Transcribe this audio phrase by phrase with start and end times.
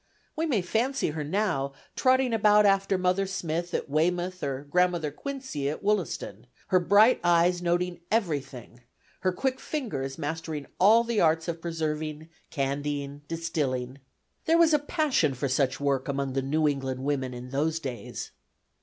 [0.35, 5.69] We may fancy her now, trotting about after Mother Smith at Weymouth or Grandmother Quincy
[5.69, 8.81] at Wollaston, her bright eyes noting everything,
[9.19, 13.99] her quick fingers mastering all the arts of preserving, candying, distilling.
[14.45, 18.31] There was a passion for such work among the New England women in those days.